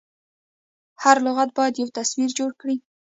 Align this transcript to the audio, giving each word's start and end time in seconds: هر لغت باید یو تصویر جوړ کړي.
هر 1.03 1.17
لغت 1.25 1.49
باید 1.57 1.79
یو 1.81 1.89
تصویر 1.97 2.29
جوړ 2.39 2.51
کړي. 2.61 2.77